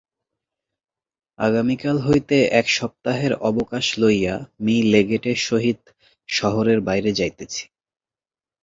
আগামীকাল 1.39 1.97
হইতে 1.99 2.37
এক 2.59 2.67
সপ্তাহের 2.69 3.33
অবকাশ 3.49 3.85
লইয়া 3.97 4.35
মি 4.59 4.75
লেগেটের 4.91 5.39
সহিত 5.47 5.79
শহরের 6.29 6.79
বাহিরে 6.81 7.11
যাইতেছি। 7.13 7.63